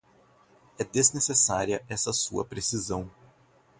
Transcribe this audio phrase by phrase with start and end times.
[0.79, 3.07] É desnecessária essa sua precisão.